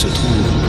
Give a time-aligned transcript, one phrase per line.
[0.00, 0.59] se trouve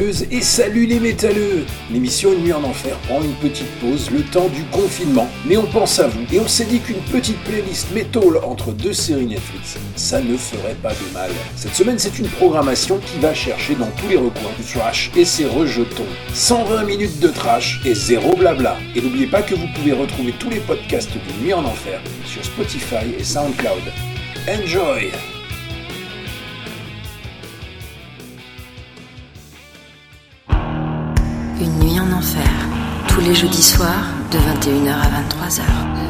[0.00, 4.48] et salut les métalleux L'émission Une nuit en enfer prend une petite pause le temps
[4.48, 8.36] du confinement, mais on pense à vous et on s'est dit qu'une petite playlist métal
[8.44, 11.30] entre deux séries Netflix, ça ne ferait pas de mal.
[11.56, 15.24] Cette semaine c'est une programmation qui va chercher dans tous les recoins du thrash et
[15.24, 16.06] ses rejetons.
[16.32, 18.76] 120 minutes de trash et zéro blabla.
[18.94, 22.44] Et n'oubliez pas que vous pouvez retrouver tous les podcasts de Nuit en enfer sur
[22.44, 23.82] Spotify et SoundCloud.
[24.48, 25.10] Enjoy
[33.06, 36.07] tous les jeudis soirs de 21h à 23h.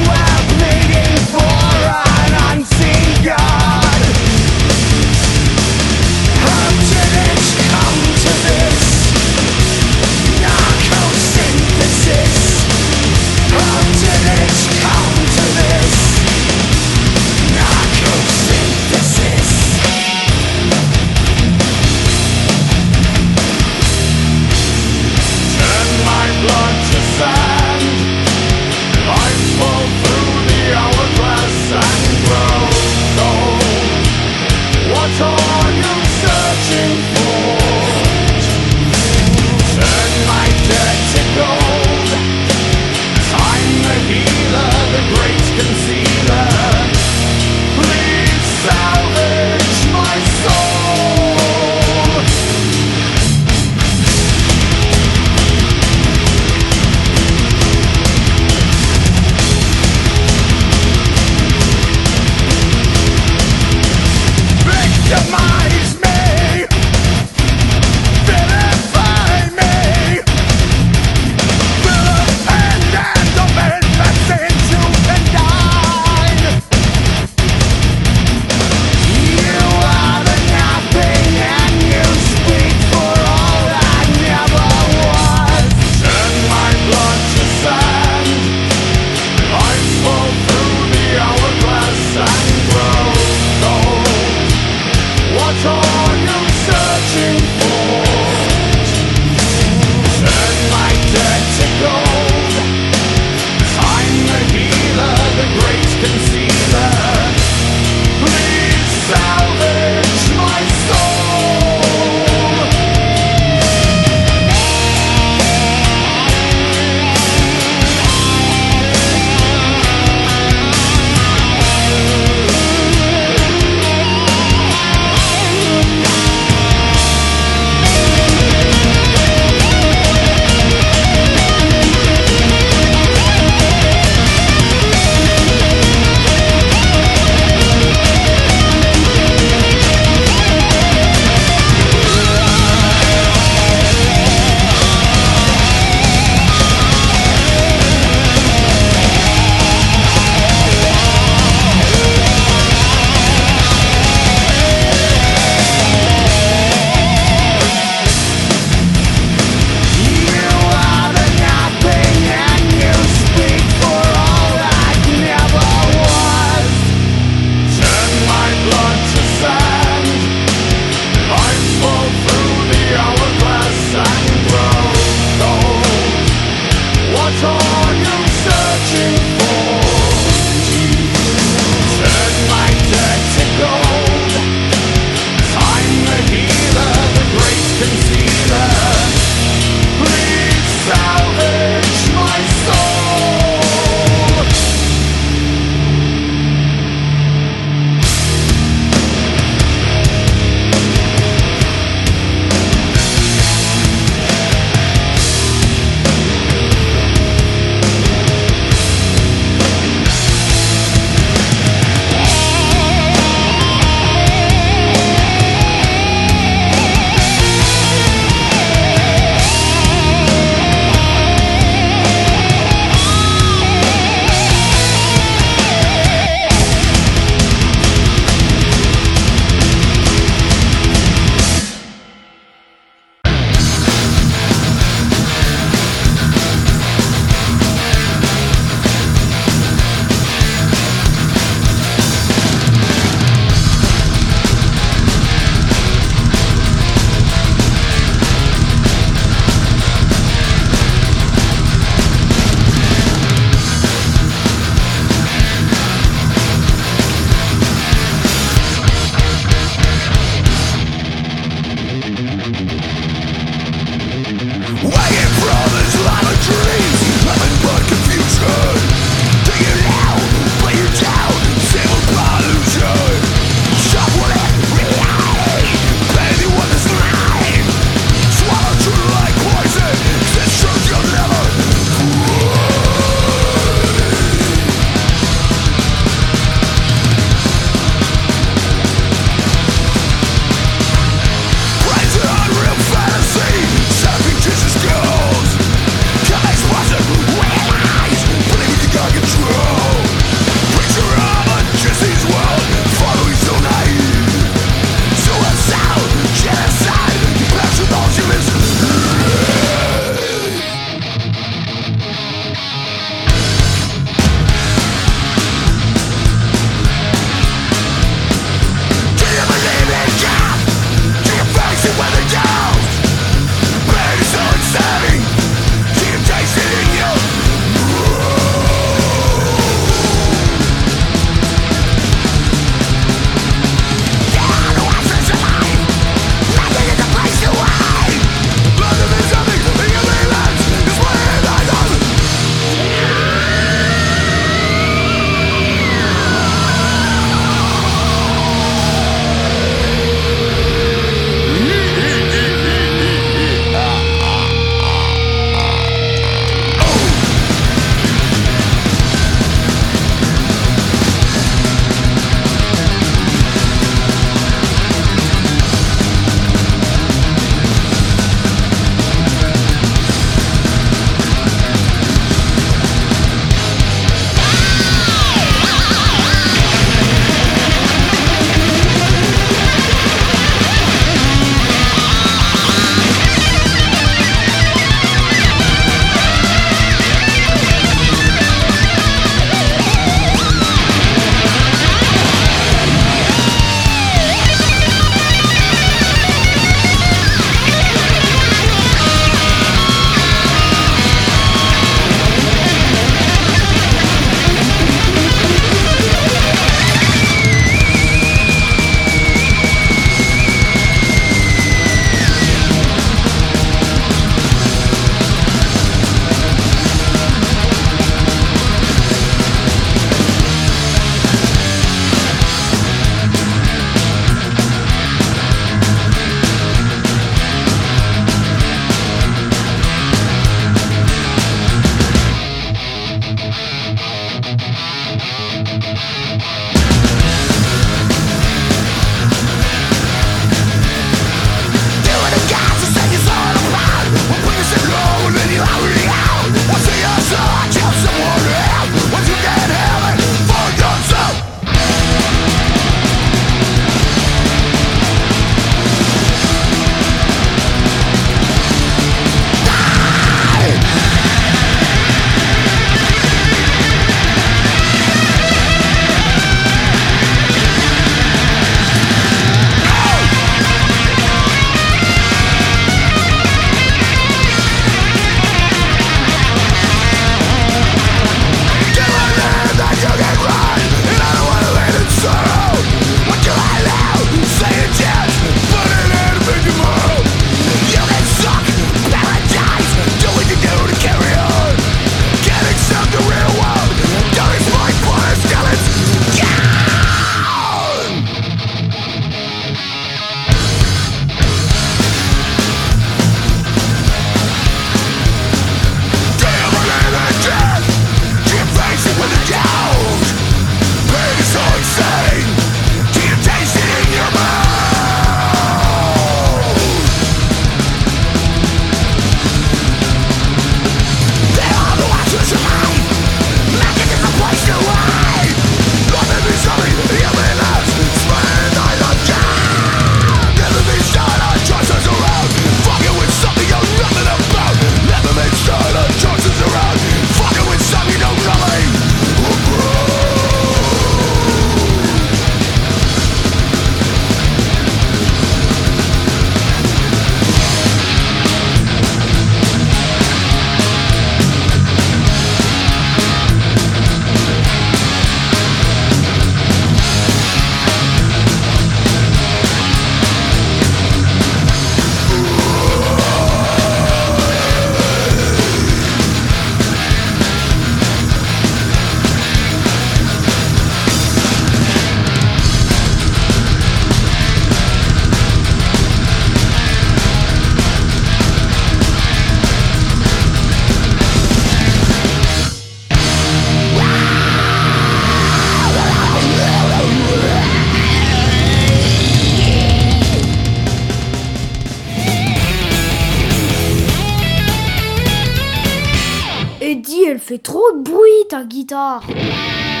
[598.63, 600.00] Guitare.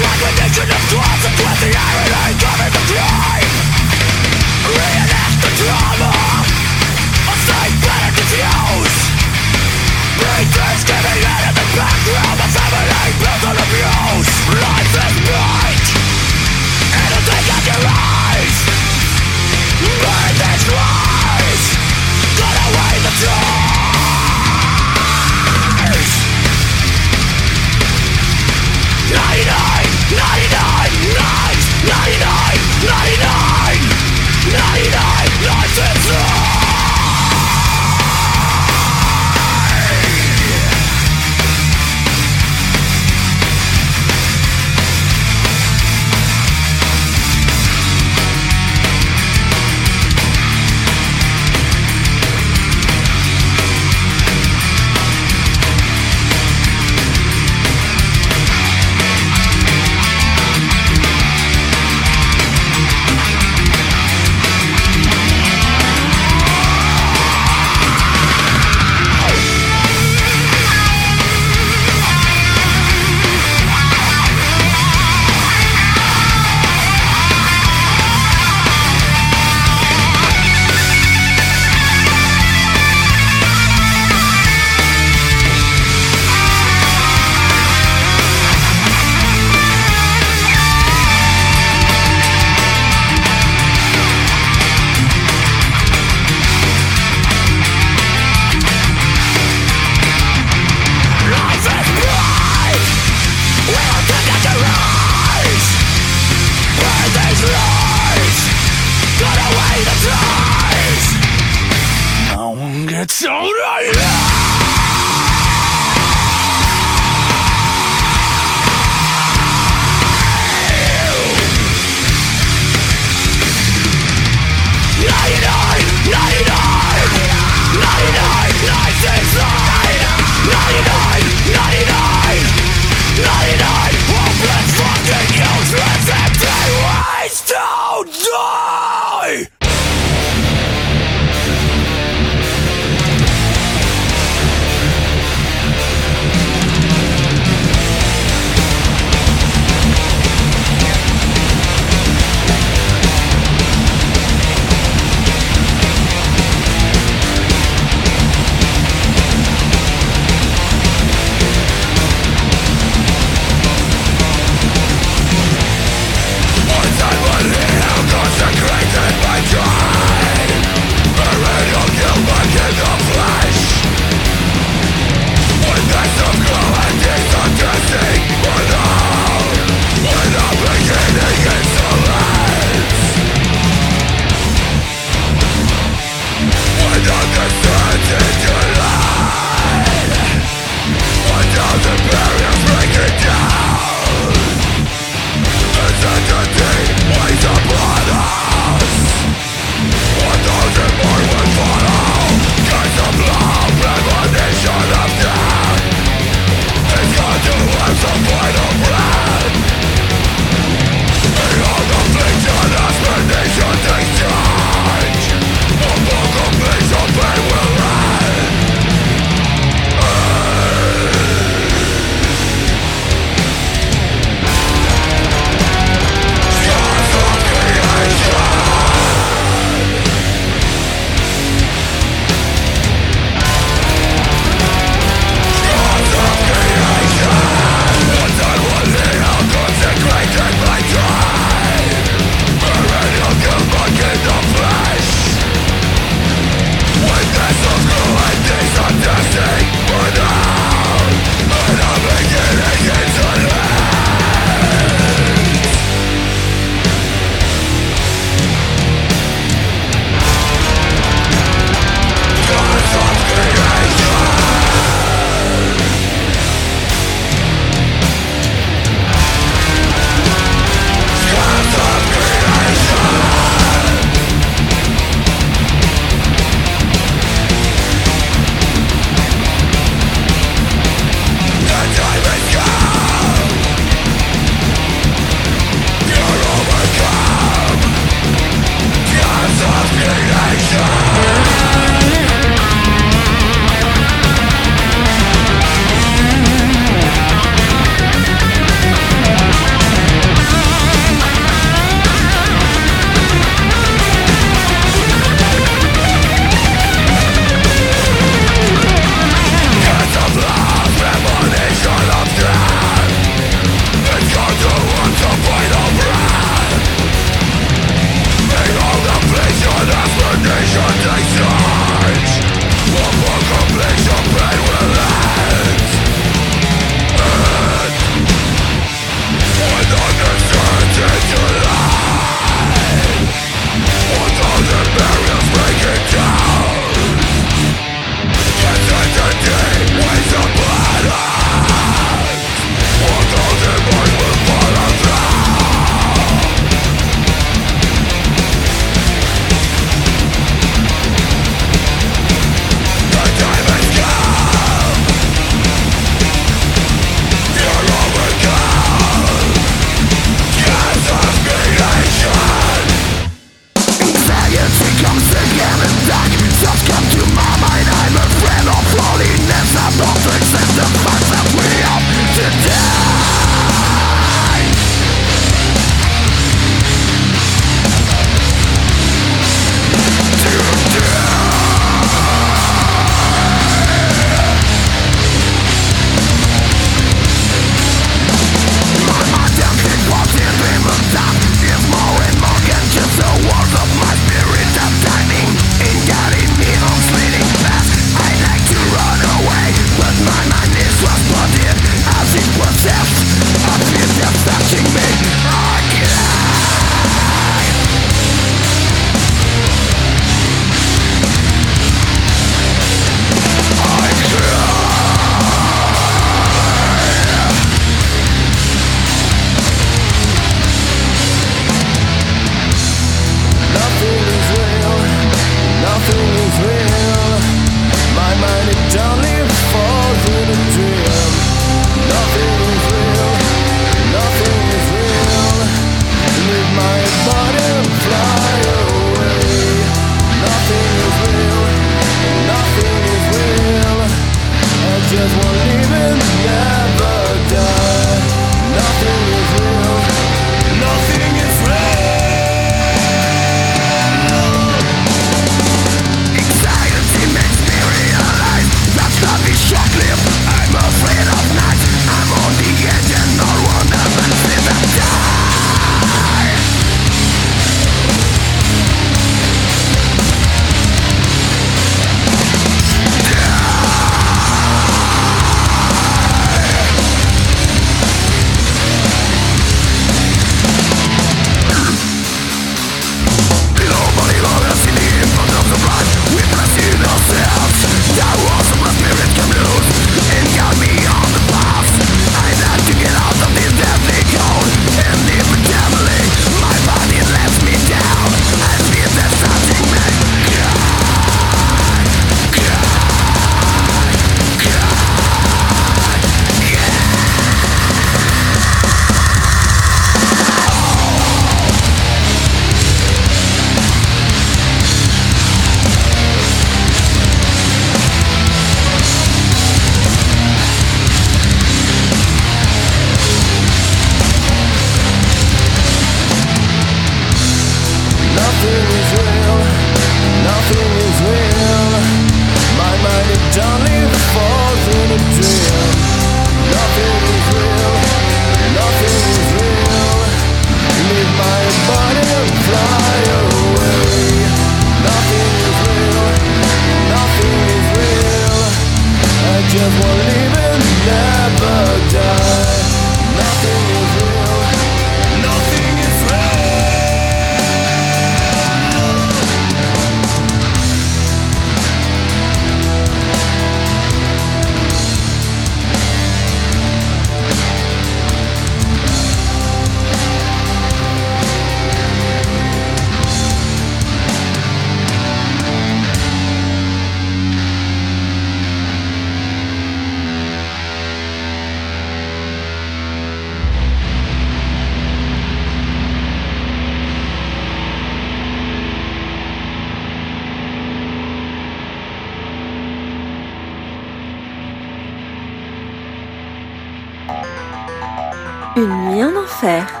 [599.63, 600.00] Nuit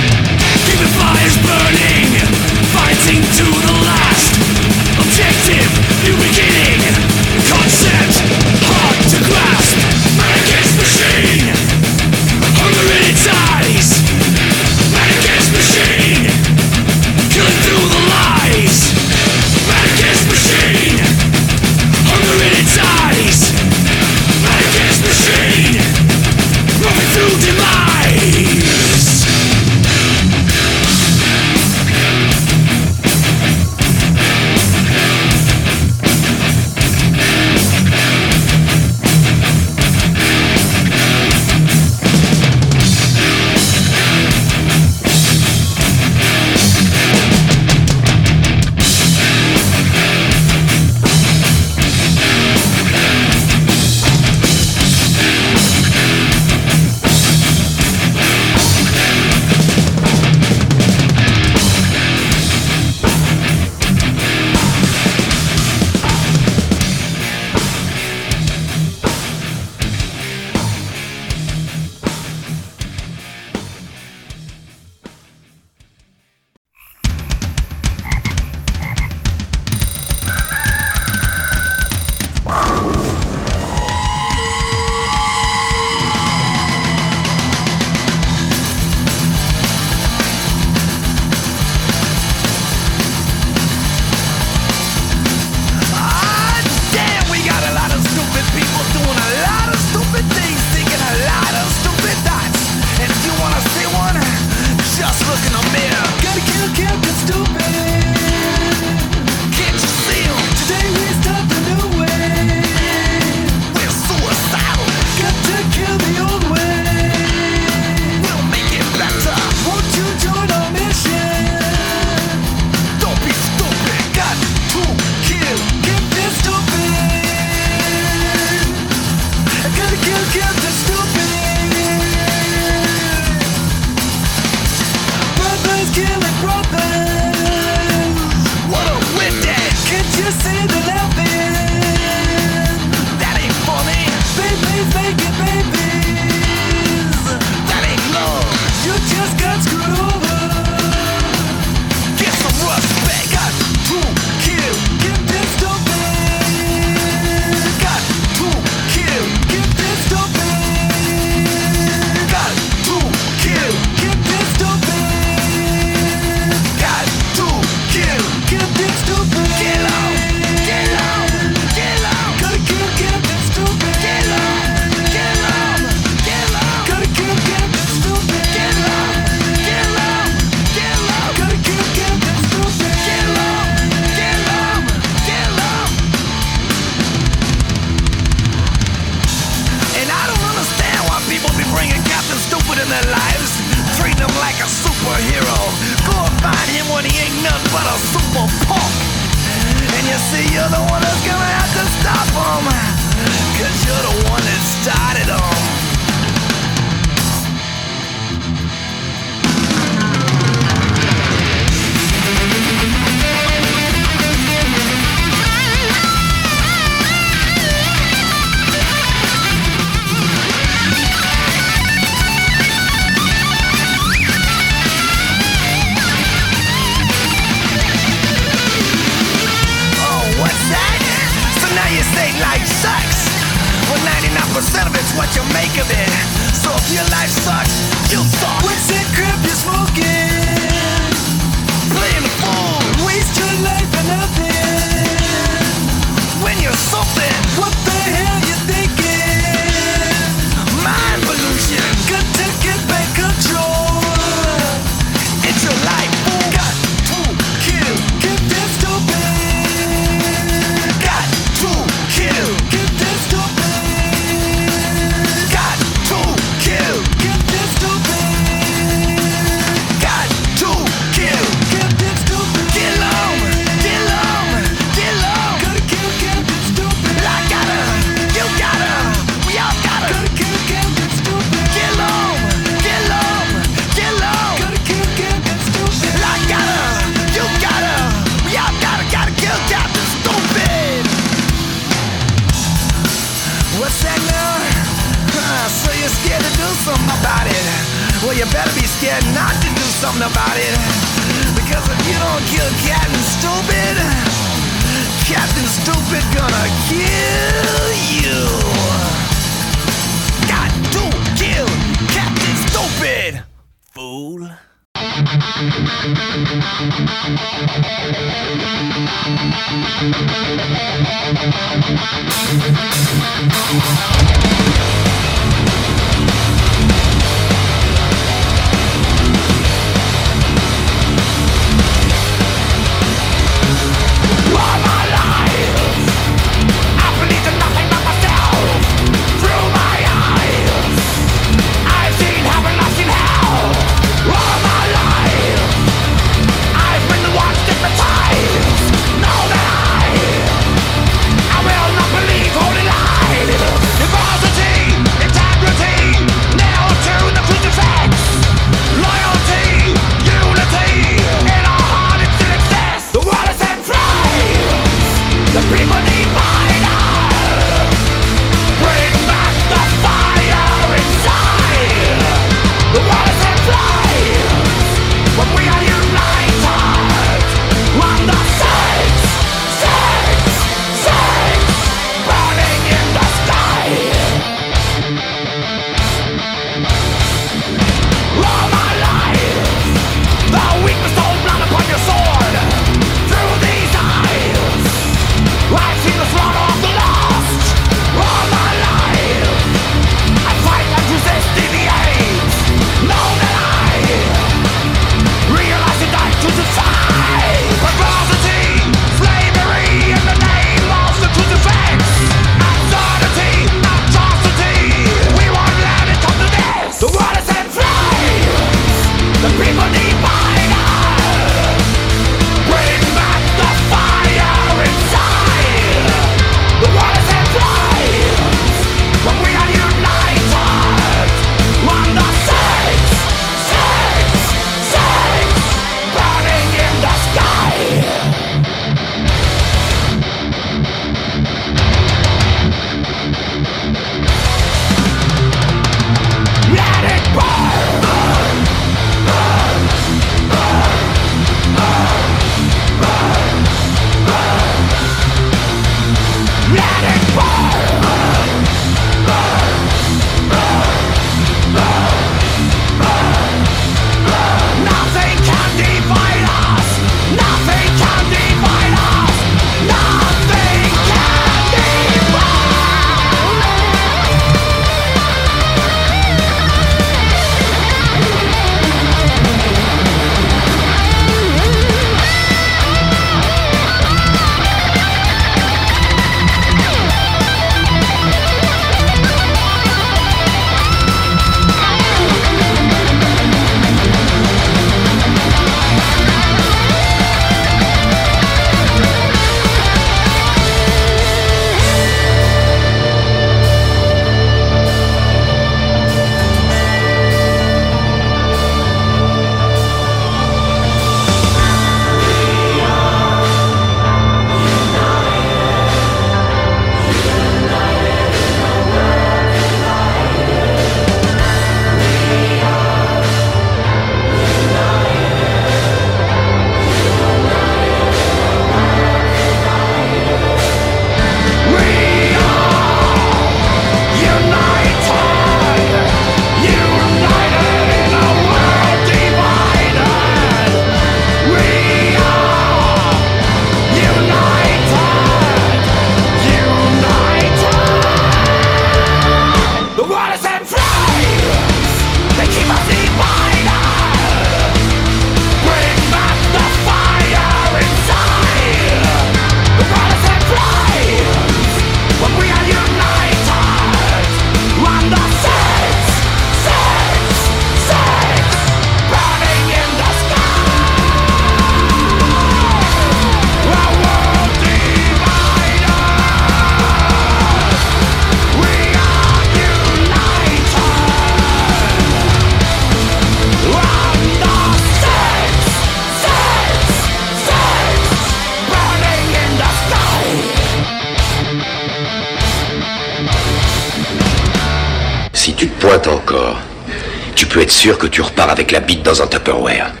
[597.81, 600.00] sûr que tu repars avec la bite dans un Tupperware.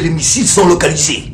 [0.00, 1.24] Les missiles sont localisés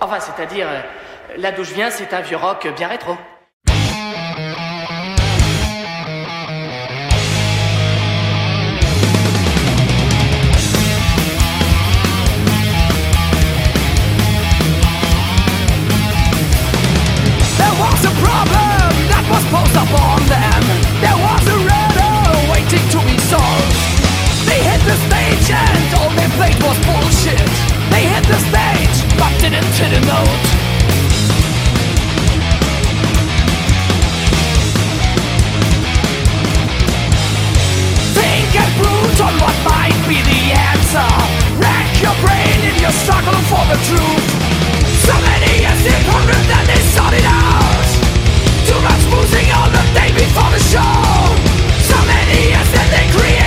[0.00, 0.80] Enfin, c'est-à-dire, euh,
[1.38, 3.16] là d'où je viens, c'est un vieux rock bien rétro.
[17.56, 20.77] There was a problem that was posed upon them.
[29.78, 30.00] to the
[38.18, 38.72] Think and
[39.22, 41.06] on what might be the answer.
[41.62, 44.26] Rack your brain in your struggle for the truth.
[45.06, 45.80] So many years
[46.66, 47.86] they sorted out.
[48.66, 49.02] Too much
[49.70, 50.90] the day before the show.
[51.86, 53.37] So many years that they created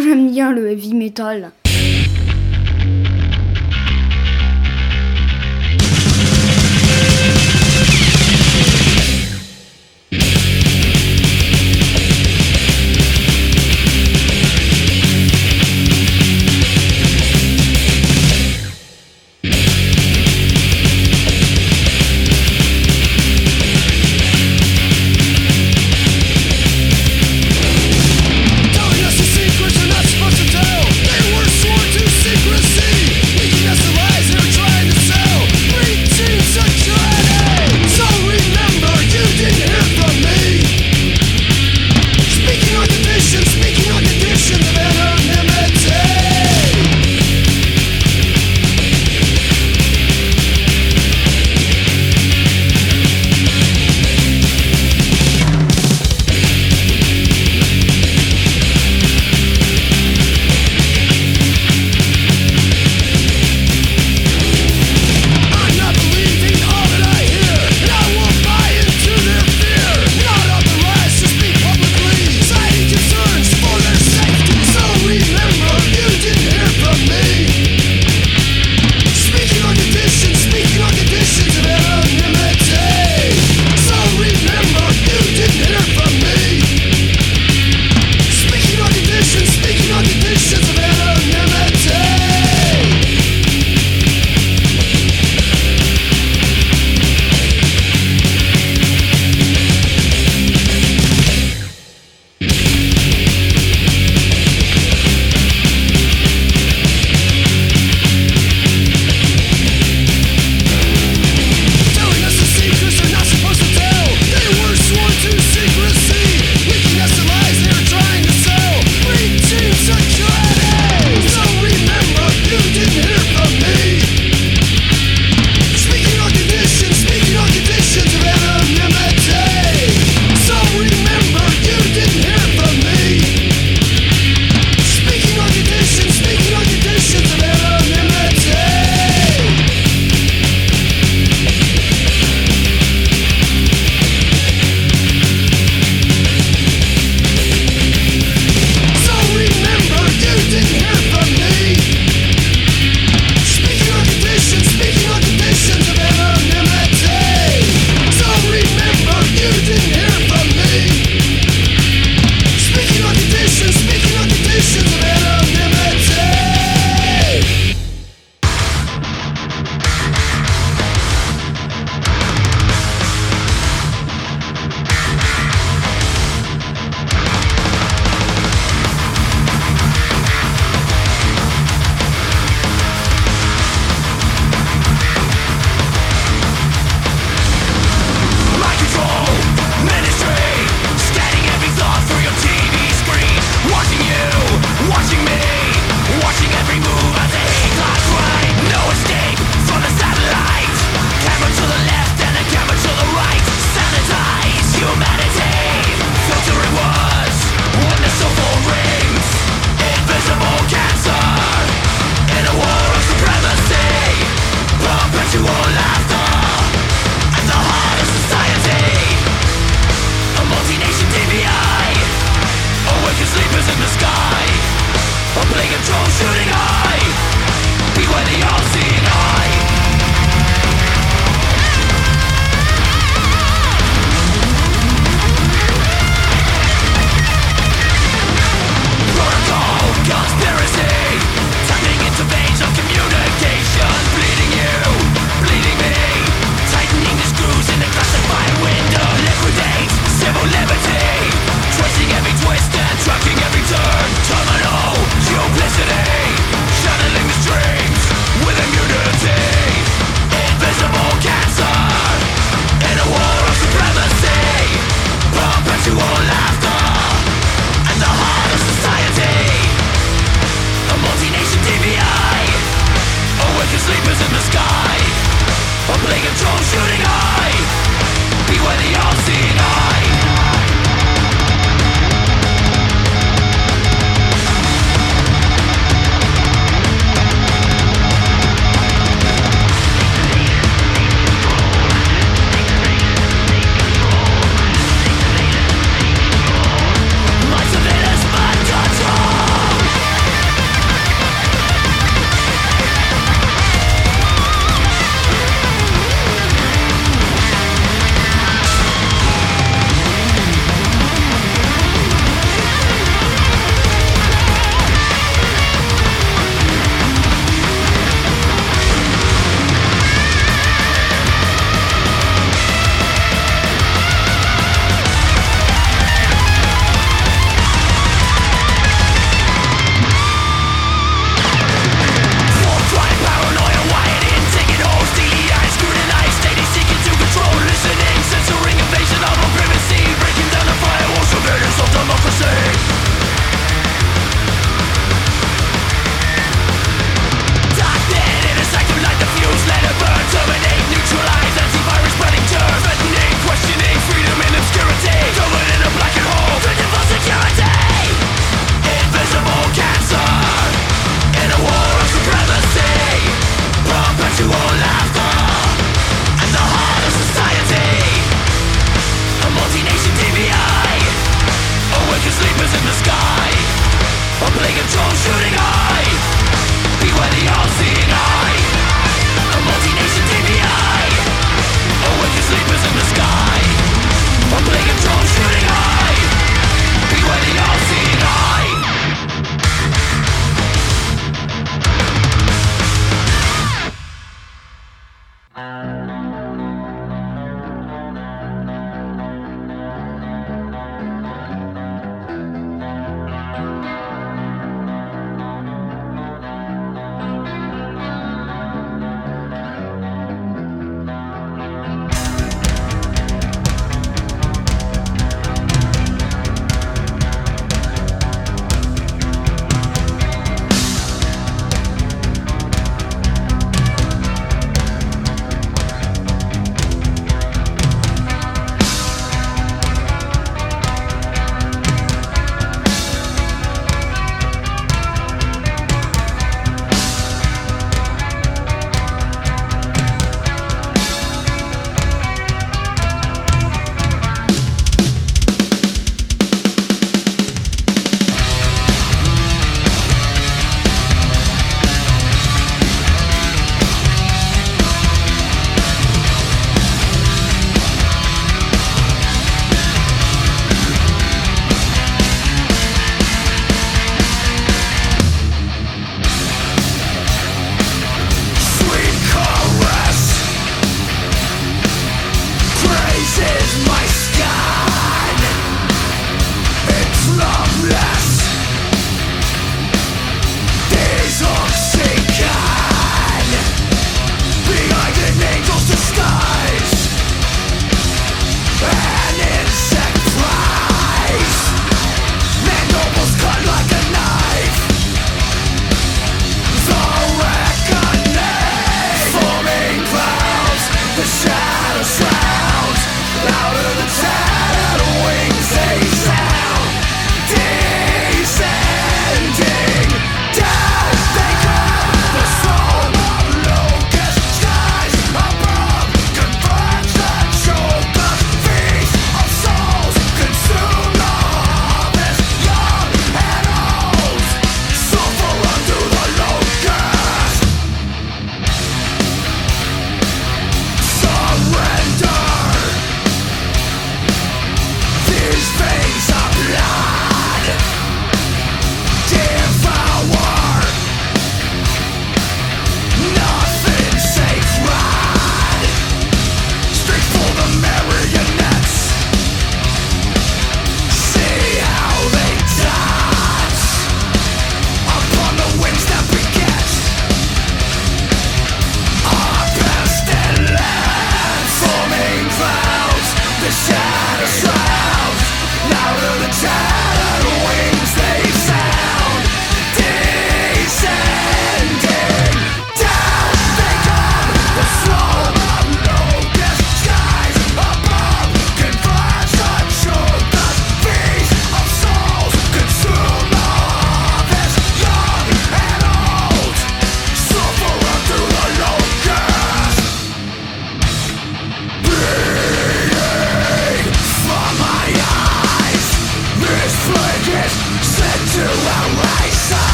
[0.00, 1.50] j'aime bien le heavy metal.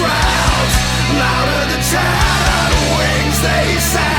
[0.00, 0.76] shrouds,
[1.20, 4.09] louder the tattered wings they sound.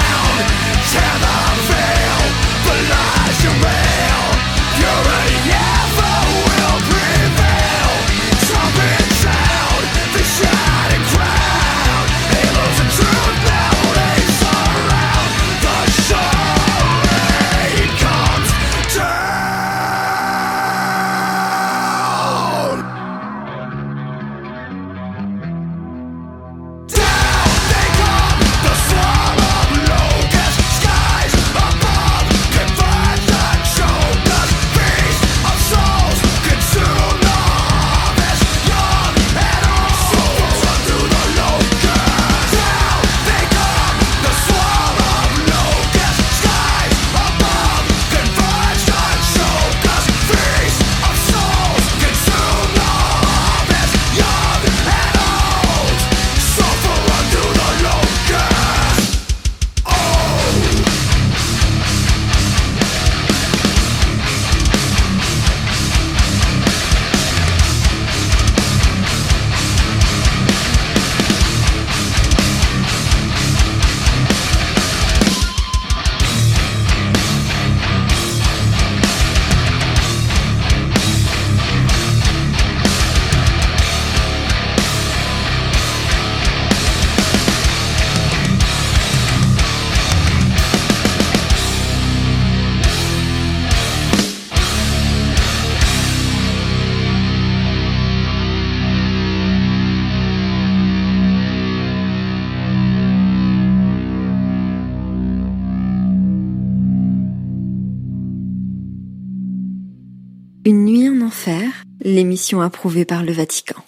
[112.59, 113.81] Approuvée par le Vatican.